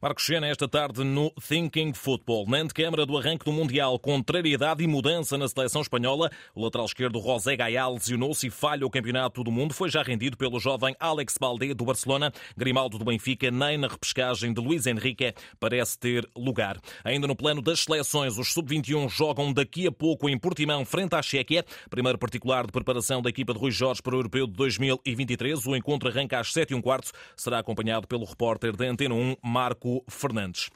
Marcos 0.00 0.26
Sena, 0.26 0.46
esta 0.46 0.68
tarde 0.68 1.02
no 1.02 1.28
Thinking 1.32 1.92
Football. 1.92 2.46
Na 2.48 2.58
antecâmara 2.58 3.04
do 3.04 3.18
arranque 3.18 3.44
do 3.44 3.52
Mundial, 3.52 3.98
contrariedade 3.98 4.84
e 4.84 4.86
mudança 4.86 5.36
na 5.36 5.48
seleção 5.48 5.82
espanhola, 5.82 6.30
o 6.54 6.62
lateral 6.62 6.86
esquerdo 6.86 7.20
José 7.20 7.56
Gaial 7.56 7.94
lesionou-se 7.94 8.46
e 8.46 8.50
falha 8.50 8.86
o 8.86 8.90
campeonato 8.90 9.42
do 9.42 9.50
mundo. 9.50 9.74
Foi 9.74 9.90
já 9.90 10.00
rendido 10.00 10.36
pelo 10.36 10.60
jovem 10.60 10.94
Alex 11.00 11.34
Balde 11.36 11.74
do 11.74 11.84
Barcelona. 11.84 12.32
Grimaldo 12.56 12.96
do 12.96 13.04
Benfica, 13.04 13.50
nem 13.50 13.76
na 13.76 13.88
repescagem 13.88 14.52
de 14.52 14.60
Luís 14.60 14.86
Henrique, 14.86 15.34
parece 15.58 15.98
ter 15.98 16.24
lugar. 16.36 16.78
Ainda 17.02 17.26
no 17.26 17.34
plano 17.34 17.60
das 17.60 17.80
seleções, 17.80 18.38
os 18.38 18.52
sub-21 18.52 19.08
jogam 19.08 19.52
daqui 19.52 19.88
a 19.88 19.92
pouco 19.92 20.28
em 20.28 20.38
Portimão, 20.38 20.84
frente 20.84 21.16
à 21.16 21.22
Chequia. 21.22 21.64
Primeiro 21.90 22.18
particular 22.18 22.66
de 22.66 22.70
preparação 22.70 23.20
da 23.20 23.30
equipa 23.30 23.52
de 23.52 23.58
Rui 23.58 23.72
Jorge 23.72 24.00
para 24.00 24.14
o 24.14 24.18
Europeu 24.18 24.46
de 24.46 24.52
2023. 24.52 25.66
O 25.66 25.74
encontro 25.74 26.08
arranca 26.08 26.38
às 26.38 26.52
7 26.52 26.72
h 26.72 26.82
quarto. 26.82 27.10
Será 27.36 27.58
acompanhado 27.58 28.06
pelo 28.06 28.24
repórter 28.24 28.76
da 28.76 28.84
Antena 28.84 29.16
1, 29.16 29.34
Marco 29.42 29.87
Fernandes. 30.08 30.70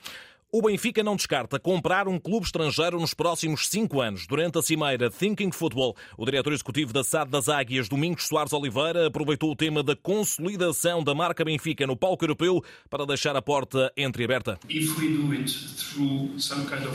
O 0.55 0.61
Benfica 0.61 1.03
não 1.03 1.17
descarta 1.17 1.59
comprar 1.59 2.07
um 2.07 2.19
clube 2.19 2.45
estrangeiro 2.45 3.01
nos 3.01 3.15
próximos 3.15 3.67
cinco 3.71 4.03
anos. 4.03 4.27
Durante 4.27 4.59
a 4.59 4.63
cimeira 4.63 5.11
Thinking 5.11 5.51
Football, 5.51 5.97
o 6.15 6.27
diretor 6.27 6.53
executivo 6.53 6.93
da 6.93 7.03
SAD 7.03 7.31
das 7.31 7.49
Águias, 7.49 7.89
Domingos 7.89 8.29
Soares 8.29 8.53
Oliveira, 8.53 9.07
aproveitou 9.07 9.51
o 9.51 9.57
tema 9.57 9.83
da 9.83 9.97
consolidação 9.97 11.03
da 11.03 11.15
marca 11.15 11.43
Benfica 11.43 11.87
no 11.87 11.97
palco 11.97 12.23
europeu 12.23 12.63
para 12.91 13.07
deixar 13.07 13.35
a 13.35 13.41
porta 13.41 13.91
entreaberta. 13.97 14.61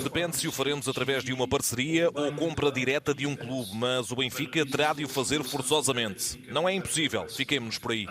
Depende 0.03 0.37
se 0.37 0.47
o 0.47 0.51
faremos 0.51 0.87
através 0.87 1.23
de 1.23 1.33
uma 1.33 1.47
parceria 1.47 2.11
ou 2.13 2.31
compra 2.33 2.71
direta 2.71 3.11
de 3.11 3.25
um 3.25 3.35
clube, 3.35 3.71
mas 3.73 4.11
o 4.11 4.15
Benfica 4.17 4.63
terá 4.67 4.93
de 4.93 5.03
o 5.03 5.09
fazer 5.09 5.43
forçosamente. 5.43 6.39
Não 6.51 6.69
é 6.69 6.75
impossível, 6.75 7.27
fiquemos 7.27 7.79
por 7.79 7.91
aí. 7.93 8.05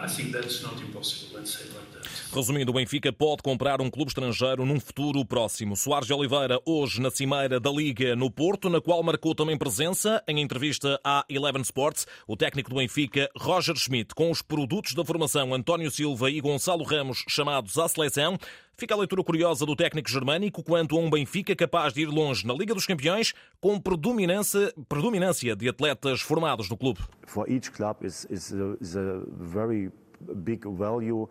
Resumindo, 2.34 2.70
o 2.70 2.74
Benfica 2.74 3.12
pode 3.12 3.42
comprar 3.42 3.80
um 3.80 3.88
clube 3.88 4.10
estrangeiro 4.10 4.66
num 4.66 4.80
futuro 4.80 5.24
próximo. 5.36 5.76
Soares 5.76 6.06
de 6.06 6.14
Oliveira, 6.14 6.58
hoje 6.64 6.98
na 6.98 7.10
cimeira 7.10 7.60
da 7.60 7.70
Liga 7.70 8.16
no 8.16 8.30
Porto, 8.30 8.70
na 8.70 8.80
qual 8.80 9.02
marcou 9.02 9.34
também 9.34 9.58
presença, 9.58 10.24
em 10.26 10.40
entrevista 10.40 10.98
à 11.04 11.26
Eleven 11.28 11.60
Sports, 11.60 12.06
o 12.26 12.34
técnico 12.34 12.70
do 12.70 12.76
Benfica, 12.76 13.28
Roger 13.36 13.76
Schmidt, 13.76 14.14
com 14.14 14.30
os 14.30 14.40
produtos 14.40 14.94
da 14.94 15.04
formação 15.04 15.52
António 15.52 15.90
Silva 15.90 16.30
e 16.30 16.40
Gonçalo 16.40 16.84
Ramos 16.84 17.22
chamados 17.28 17.76
à 17.76 17.86
seleção. 17.86 18.38
Fica 18.78 18.94
a 18.94 18.96
leitura 18.96 19.22
curiosa 19.22 19.66
do 19.66 19.76
técnico 19.76 20.08
germânico 20.08 20.64
quanto 20.64 20.96
a 20.96 21.00
um 21.00 21.10
Benfica 21.10 21.54
capaz 21.54 21.92
de 21.92 22.00
ir 22.00 22.08
longe 22.08 22.46
na 22.46 22.54
Liga 22.54 22.72
dos 22.72 22.86
Campeões 22.86 23.34
com 23.60 23.78
predominância, 23.78 24.72
predominância 24.88 25.54
de 25.54 25.68
atletas 25.68 26.22
formados 26.22 26.70
no 26.70 26.78
clube. 26.78 27.00
For 27.26 27.46
each 27.46 27.70
club 27.72 27.96
is, 28.02 28.26
is 28.30 28.54
a, 28.54 28.78
is 28.80 28.96
a 28.96 29.20
very 29.38 29.92
big 30.34 30.66
value 30.66 31.28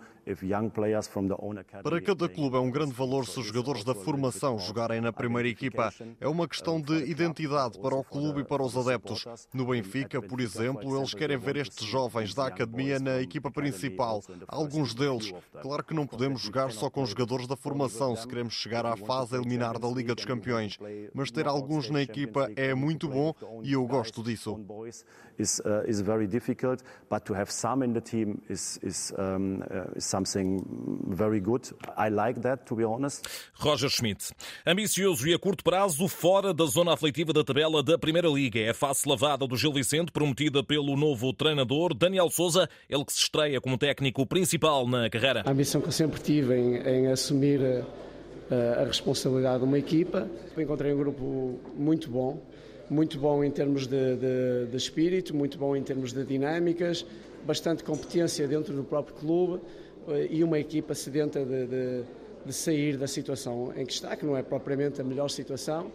para 1.83 2.01
cada 2.01 2.27
clube 2.27 2.55
é 2.55 2.59
um 2.59 2.71
grande 2.71 2.93
valor 2.93 3.27
se 3.27 3.39
os 3.39 3.45
jogadores 3.45 3.83
da 3.83 3.93
formação 3.93 4.57
jogarem 4.57 4.99
na 4.99 5.13
primeira 5.13 5.47
equipa. 5.47 5.93
É 6.19 6.27
uma 6.27 6.47
questão 6.47 6.81
de 6.81 6.95
identidade 7.09 7.77
para 7.79 7.93
o 7.93 8.03
clube 8.03 8.41
e 8.41 8.43
para 8.43 8.63
os 8.63 8.75
adeptos. 8.75 9.25
No 9.53 9.67
Benfica, 9.67 10.19
por 10.19 10.39
exemplo, 10.41 10.97
eles 10.97 11.13
querem 11.13 11.37
ver 11.37 11.57
estes 11.57 11.85
jovens 11.85 12.33
da 12.33 12.47
academia 12.47 12.99
na 12.99 13.21
equipa 13.21 13.51
principal. 13.51 14.23
Alguns 14.47 14.95
deles. 14.95 15.31
Claro 15.61 15.83
que 15.83 15.93
não 15.93 16.07
podemos 16.07 16.41
jogar 16.41 16.71
só 16.71 16.89
com 16.89 17.05
jogadores 17.05 17.45
da 17.45 17.55
formação 17.55 18.15
se 18.15 18.27
queremos 18.27 18.53
chegar 18.55 18.85
à 18.85 18.97
fase 18.97 19.35
a 19.35 19.37
eliminar 19.37 19.77
da 19.77 19.87
Liga 19.87 20.15
dos 20.15 20.25
Campeões. 20.25 20.79
Mas 21.13 21.29
ter 21.29 21.47
alguns 21.47 21.89
na 21.91 22.01
equipa 22.01 22.49
é 22.55 22.73
muito 22.73 23.07
bom 23.07 23.33
e 23.61 23.73
eu 23.73 23.85
gosto 23.85 24.23
disso. 24.23 24.59
Is, 25.37 25.59
uh, 25.59 25.83
is 25.85 25.99
very 25.99 26.27
difficult, 26.27 26.81
but 27.09 27.25
to 27.25 27.33
have 27.33 27.51
some 27.51 27.85
in 27.85 27.91
the 27.91 27.99
team 27.99 28.41
is, 28.49 28.79
is, 28.81 29.11
uh, 29.17 29.97
is 29.97 30.14
something 30.15 30.63
very 31.07 31.39
good. 31.39 31.63
I 31.97 32.09
like 32.09 32.39
that, 32.41 32.65
to 32.67 32.75
be 32.75 32.83
honest. 32.83 33.27
Roger 33.59 33.89
Schmidt. 33.89 34.31
Ambicioso 34.65 35.27
e 35.27 35.33
a 35.33 35.39
curto 35.39 35.63
prazo, 35.63 36.07
fora 36.07 36.53
da 36.53 36.65
zona 36.65 36.93
aflitiva 36.93 37.33
da 37.33 37.43
tabela 37.43 37.83
da 37.83 37.97
Primeira 37.97 38.29
Liga. 38.29 38.59
É 38.59 38.69
a 38.69 38.73
face 38.73 39.07
lavada 39.07 39.45
do 39.45 39.57
Gil 39.57 39.73
Vicente, 39.73 40.11
prometida 40.11 40.63
pelo 40.63 40.95
novo 40.95 41.33
treinador 41.33 41.93
Daniel 41.93 42.29
Souza, 42.29 42.69
ele 42.89 43.03
que 43.03 43.13
se 43.13 43.19
estreia 43.19 43.59
como 43.59 43.77
técnico 43.77 44.25
principal 44.25 44.87
na 44.87 45.09
carreira. 45.09 45.43
A 45.45 45.51
ambição 45.51 45.81
que 45.81 45.87
eu 45.87 45.91
sempre 45.91 46.21
tive 46.21 46.55
em, 46.55 46.75
em 46.77 47.07
assumir 47.07 47.59
a, 47.61 48.53
eh, 48.53 48.81
a 48.81 48.85
responsabilidade 48.85 49.59
de 49.59 49.65
uma 49.65 49.77
equipa. 49.77 50.29
Encontrei 50.57 50.93
um 50.93 50.97
grupo 50.97 51.59
muito 51.75 52.09
bom, 52.09 52.41
muito 52.89 53.19
bom 53.19 53.43
em 53.43 53.51
termos 53.51 53.85
de, 53.85 54.15
de, 54.15 54.65
de 54.71 54.77
espírito, 54.77 55.35
muito 55.35 55.57
bom 55.57 55.75
em 55.75 55.83
termos 55.83 56.13
de 56.13 56.23
dinâmicas, 56.23 57.05
bastante 57.45 57.83
competência 57.83 58.47
dentro 58.47 58.73
do 58.73 58.83
próprio 58.83 59.15
clube 59.15 59.61
e 60.29 60.43
uma 60.43 60.59
equipa 60.59 60.93
sedenta 60.93 61.43
de, 61.43 61.67
de, 61.67 62.03
de, 62.45 62.53
sair 62.53 62.97
da 62.97 63.07
situação 63.07 63.73
em 63.75 63.85
que 63.85 63.93
está, 63.93 64.15
que 64.15 64.25
não 64.25 64.37
é 64.37 64.43
propriamente 64.43 65.01
a 65.01 65.03
melhor 65.03 65.29
situação, 65.29 65.91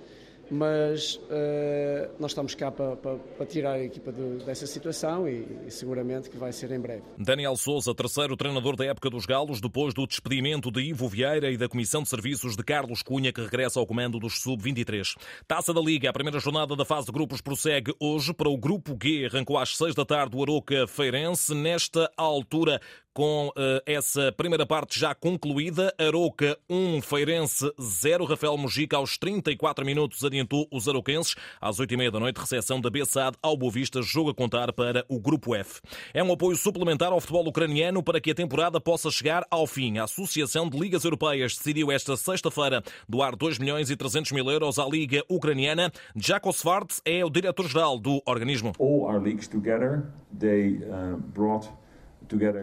mas 0.50 1.14
uh, 1.14 2.10
nós 2.18 2.32
estamos 2.32 2.54
cá 2.54 2.70
para, 2.70 2.96
para, 2.96 3.16
para, 3.16 3.46
tirar 3.46 3.74
a 3.74 3.84
equipa 3.84 4.10
de, 4.10 4.44
dessa 4.44 4.66
situação 4.66 5.28
e, 5.28 5.46
e, 5.66 5.70
seguramente 5.70 6.28
que 6.28 6.36
vai 6.36 6.52
ser 6.52 6.72
em 6.72 6.80
breve. 6.80 7.02
Daniel 7.16 7.56
Souza, 7.56 7.94
terceiro 7.94 8.36
treinador 8.36 8.74
da 8.74 8.84
época 8.84 9.08
dos 9.08 9.24
Galos, 9.24 9.60
depois 9.60 9.94
do 9.94 10.06
despedimento 10.06 10.70
de 10.70 10.80
Ivo 10.80 11.08
Vieira 11.08 11.50
e 11.50 11.56
da 11.56 11.68
Comissão 11.68 12.02
de 12.02 12.08
Serviços 12.08 12.56
de 12.56 12.64
Carlos 12.64 13.02
Cunha, 13.02 13.32
que 13.32 13.40
regressa 13.40 13.78
ao 13.78 13.86
comando 13.86 14.18
dos 14.18 14.40
Sub-23. 14.40 15.16
Taça 15.46 15.72
da 15.72 15.80
Liga, 15.80 16.10
a 16.10 16.12
primeira 16.12 16.40
jornada 16.40 16.74
da 16.74 16.84
fase 16.84 17.06
de 17.06 17.12
grupos 17.12 17.40
prossegue 17.40 17.94
hoje. 18.00 18.34
Para 18.34 18.48
o 18.48 18.58
Grupo 18.58 18.96
G, 19.00 19.26
arrancou 19.26 19.56
às 19.56 19.76
seis 19.76 19.94
da 19.94 20.04
tarde 20.04 20.36
o 20.36 20.42
Aroca 20.42 20.86
Feirense. 20.88 21.54
Nesta 21.54 22.10
altura, 22.16 22.80
com 23.12 23.48
uh, 23.48 23.52
essa 23.86 24.32
primeira 24.32 24.66
parte 24.66 24.98
já 24.98 25.14
concluída. 25.14 25.94
Aroca 25.98 26.56
1, 26.68 27.02
Feirense 27.02 27.70
0. 27.80 28.24
Rafael 28.24 28.56
Mujica 28.56 28.96
aos 28.96 29.18
34 29.18 29.84
minutos 29.84 30.24
adiantou 30.24 30.66
os 30.70 30.88
aroquenses. 30.88 31.34
Às 31.60 31.78
8h30 31.78 32.10
da 32.10 32.20
noite, 32.20 32.38
recepção 32.38 32.80
da 32.80 32.90
Bessade 32.90 33.36
ao 33.42 33.56
Boavista, 33.56 34.02
jogo 34.02 34.30
a 34.30 34.34
contar 34.34 34.72
para 34.72 35.04
o 35.08 35.18
Grupo 35.18 35.54
F. 35.54 35.80
É 36.14 36.22
um 36.22 36.32
apoio 36.32 36.56
suplementar 36.56 37.12
ao 37.12 37.20
futebol 37.20 37.46
ucraniano 37.48 38.02
para 38.02 38.20
que 38.20 38.30
a 38.30 38.34
temporada 38.34 38.80
possa 38.80 39.10
chegar 39.10 39.44
ao 39.50 39.66
fim. 39.66 39.98
A 39.98 40.04
Associação 40.04 40.68
de 40.68 40.78
Ligas 40.78 41.04
Europeias 41.04 41.56
decidiu 41.56 41.90
esta 41.90 42.16
sexta-feira 42.16 42.82
doar 43.08 43.36
2 43.36 43.58
milhões 43.58 43.90
e 43.90 43.96
300 43.96 44.32
mil 44.32 44.50
euros 44.50 44.78
à 44.78 44.86
Liga 44.86 45.24
Ucraniana. 45.28 45.92
Jaco 46.14 46.50
Svarts 46.50 47.00
é 47.04 47.24
o 47.24 47.30
diretor-geral 47.30 47.98
do 47.98 48.22
organismo. 48.26 48.72
All 48.78 49.02
our 49.02 49.20
leagues 49.20 49.48
together, 49.48 50.04
they 50.38 50.78
uh, 50.84 51.16
brought 51.34 51.68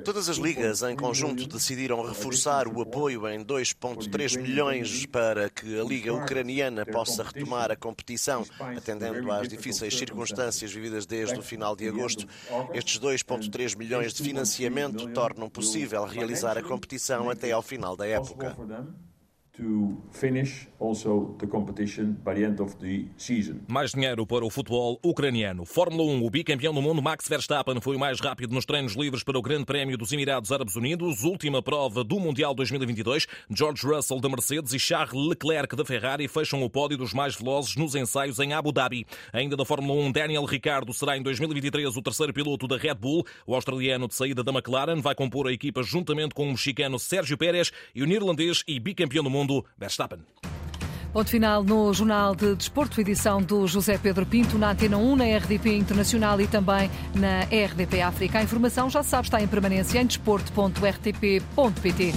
Todas 0.04 0.30
as 0.30 0.38
ligas 0.38 0.82
em 0.82 0.96
conjunto 0.96 1.48
decidiram 1.48 2.02
reforçar 2.02 2.68
o 2.68 2.82
apoio 2.82 3.28
em 3.28 3.44
2,3 3.44 4.42
milhões 4.42 5.06
para 5.06 5.50
que 5.50 5.80
a 5.80 5.84
Liga 5.84 6.14
Ucraniana 6.14 6.86
possa 6.86 7.24
retomar 7.24 7.72
a 7.72 7.76
competição, 7.76 8.46
atendendo 8.60 9.32
às 9.32 9.48
difíceis 9.48 9.98
circunstâncias 9.98 10.72
vividas 10.72 11.06
desde 11.06 11.38
o 11.38 11.42
final 11.42 11.76
de 11.76 11.88
agosto. 11.88 12.26
Estes 12.74 13.00
2,3 13.00 13.78
milhões 13.78 14.14
de 14.14 14.24
financiamento 14.24 15.08
tornam 15.10 15.50
possível 15.50 16.06
realizar 16.06 16.58
a 16.58 16.64
competição 16.64 17.30
até 17.30 17.52
ao 17.52 17.62
final 17.62 17.96
da 17.96 18.08
época 18.08 18.56
Mais 23.68 23.92
dinheiro 23.92 24.24
para 24.28 24.46
o 24.46 24.50
futebol 24.52 25.00
ucraniano. 25.04 25.66
Fórmula 25.66 26.04
1, 26.04 26.24
o 26.24 26.30
bicampeão 26.30 26.72
do 26.72 26.82
mundo 26.82 27.02
Max 27.02 27.28
Verstappen 27.28 27.82
foi 27.82 27.96
o 27.96 28.00
mais 28.00 28.20
rápido 28.20 28.54
nos 28.54 28.68
treinos 28.68 28.94
livres 28.94 29.24
para 29.24 29.36
o 29.40 29.42
Grande 29.42 29.66
Prémio 29.66 29.98
dos 29.98 30.12
Emirados 30.12 30.52
Árabes 30.52 30.76
Unidos, 30.76 31.24
última 31.24 31.64
prova 31.64 32.04
do 32.04 32.20
Mundial 32.20 32.54
2022. 32.54 33.26
George 33.50 33.88
Russell 33.88 34.20
da 34.20 34.30
Mercedes 34.30 34.74
e 34.74 34.80
Charles 34.80 35.28
Leclerc 35.28 35.76
da 35.76 35.84
Ferrari 35.84 36.28
fecham 36.28 36.62
o 36.62 36.70
pódio 36.70 36.96
dos 36.96 37.12
mais 37.12 37.36
velozes 37.36 37.76
nos 37.76 37.96
ensaios 37.96 38.38
em 38.38 38.54
Abu 38.54 38.72
Dhabi. 38.72 39.08
Ainda 39.34 39.58
da 39.58 39.66
Fórmula 39.66 40.00
1, 40.04 40.12
Daniel 40.12 40.46
Ricciardo 40.46 40.94
será 40.94 41.18
em 41.18 41.24
2023 41.24 41.98
o 41.98 42.02
terceiro 42.04 42.32
piloto 42.32 42.68
da 42.68 42.78
Red 42.78 42.94
Bull. 42.94 43.26
O 43.48 43.56
australiano 43.56 44.08
de 44.08 44.14
saída 44.14 44.44
da 44.44 44.52
McLaren 44.52 45.02
vai 45.02 45.16
compor 45.16 45.48
a 45.48 45.52
equipa 45.52 45.82
juntamente 45.82 46.36
com 46.36 46.44
o 46.48 46.52
mexicano 46.52 47.00
Sérgio 47.00 47.40
Pérez 47.40 47.72
e 47.96 48.04
o 48.04 48.06
neerlandês 48.06 48.64
e 48.68 48.80
bicampeão 48.80 49.24
do 49.24 49.32
mundo 49.32 49.47
mundo, 49.48 49.66
Verstappen. 49.78 50.20
Ponto 51.14 51.30
final 51.30 51.64
no 51.64 51.94
Jornal 51.94 52.36
de 52.36 52.54
Desporto, 52.54 53.00
edição 53.00 53.42
do 53.42 53.66
José 53.66 53.98
Pedro 53.98 54.26
Pinto, 54.26 54.58
na 54.58 54.72
Antena 54.72 54.98
1, 54.98 55.16
na 55.16 55.24
RDP 55.38 55.78
Internacional 55.78 56.42
e 56.42 56.48
também 56.48 56.92
na 57.16 57.44
RDP 57.44 58.02
África. 58.02 58.40
A 58.40 58.44
informação, 58.44 58.90
já 58.90 59.02
sabe, 59.02 59.28
está 59.28 59.42
em 59.42 59.48
permanência 59.48 60.00
em 60.00 60.06
desporto.rtp.pt. 60.06 62.14